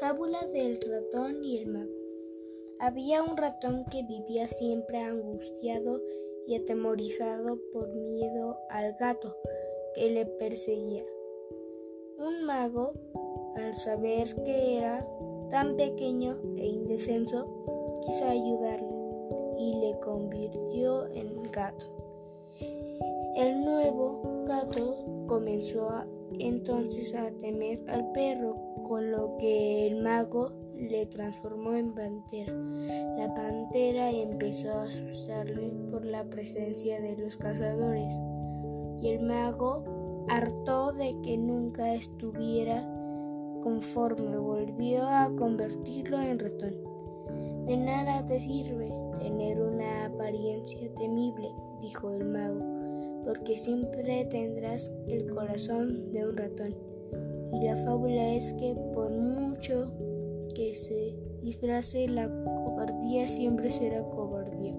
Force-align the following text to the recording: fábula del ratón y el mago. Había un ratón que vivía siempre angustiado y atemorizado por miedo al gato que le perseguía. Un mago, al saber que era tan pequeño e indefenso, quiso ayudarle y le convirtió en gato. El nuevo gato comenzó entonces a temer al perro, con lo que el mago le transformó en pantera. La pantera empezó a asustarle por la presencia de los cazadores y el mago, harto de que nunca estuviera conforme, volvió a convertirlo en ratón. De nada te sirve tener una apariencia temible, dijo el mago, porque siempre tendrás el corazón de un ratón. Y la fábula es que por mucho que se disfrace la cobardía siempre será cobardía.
fábula 0.00 0.40
del 0.46 0.80
ratón 0.80 1.44
y 1.44 1.58
el 1.58 1.66
mago. 1.66 1.92
Había 2.78 3.22
un 3.22 3.36
ratón 3.36 3.84
que 3.90 4.02
vivía 4.02 4.48
siempre 4.48 4.96
angustiado 4.96 6.00
y 6.46 6.56
atemorizado 6.56 7.58
por 7.70 7.92
miedo 7.94 8.56
al 8.70 8.94
gato 8.94 9.36
que 9.94 10.08
le 10.08 10.24
perseguía. 10.24 11.04
Un 12.16 12.44
mago, 12.44 12.94
al 13.56 13.74
saber 13.74 14.34
que 14.42 14.78
era 14.78 15.06
tan 15.50 15.76
pequeño 15.76 16.40
e 16.56 16.66
indefenso, 16.66 17.46
quiso 18.00 18.24
ayudarle 18.24 18.88
y 19.58 19.74
le 19.80 20.00
convirtió 20.00 21.08
en 21.12 21.42
gato. 21.52 21.84
El 23.36 23.62
nuevo 23.66 24.22
gato 24.50 25.24
comenzó 25.28 25.88
entonces 26.38 27.14
a 27.14 27.30
temer 27.38 27.80
al 27.88 28.10
perro, 28.12 28.56
con 28.88 29.12
lo 29.12 29.36
que 29.38 29.86
el 29.86 30.02
mago 30.02 30.52
le 30.76 31.06
transformó 31.06 31.74
en 31.74 31.94
pantera. 31.94 32.52
La 33.16 33.32
pantera 33.32 34.10
empezó 34.10 34.72
a 34.72 34.84
asustarle 34.84 35.70
por 35.90 36.04
la 36.04 36.24
presencia 36.24 37.00
de 37.00 37.16
los 37.16 37.36
cazadores 37.36 38.12
y 39.00 39.10
el 39.10 39.22
mago, 39.22 39.84
harto 40.28 40.92
de 40.92 41.14
que 41.22 41.38
nunca 41.38 41.94
estuviera 41.94 42.82
conforme, 43.62 44.36
volvió 44.36 45.04
a 45.04 45.30
convertirlo 45.36 46.20
en 46.20 46.38
ratón. 46.40 46.74
De 47.66 47.76
nada 47.76 48.26
te 48.26 48.40
sirve 48.40 48.92
tener 49.20 49.60
una 49.60 50.06
apariencia 50.06 50.92
temible, 50.94 51.50
dijo 51.80 52.10
el 52.10 52.24
mago, 52.24 52.89
porque 53.30 53.56
siempre 53.56 54.24
tendrás 54.24 54.90
el 55.06 55.30
corazón 55.30 56.10
de 56.10 56.26
un 56.26 56.36
ratón. 56.36 56.74
Y 57.52 57.64
la 57.64 57.76
fábula 57.76 58.34
es 58.34 58.52
que 58.54 58.74
por 58.92 59.08
mucho 59.12 59.92
que 60.52 60.76
se 60.76 61.14
disfrace 61.40 62.08
la 62.08 62.28
cobardía 62.28 63.28
siempre 63.28 63.70
será 63.70 64.02
cobardía. 64.02 64.74